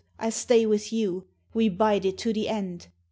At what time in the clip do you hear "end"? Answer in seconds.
2.49-2.87